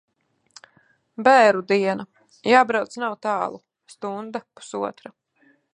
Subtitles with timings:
[1.27, 2.07] Bēru diena.
[2.53, 3.63] Jābrauc nav tālu.
[3.95, 5.19] Stunda, pusotra.